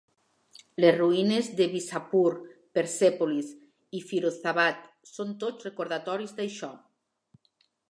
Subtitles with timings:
[0.83, 2.31] Les ruïnes de Bishapur,
[2.79, 3.53] Persèpolis
[4.01, 6.75] i Firouzabad són tots recordatoris d'això.